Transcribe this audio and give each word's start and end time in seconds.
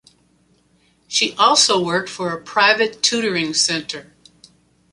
She 1.07 1.35
also 1.35 1.79
worked 1.79 2.09
for 2.09 2.31
a 2.33 2.41
private 2.41 3.03
tutoring 3.03 3.53
center. 3.53 4.15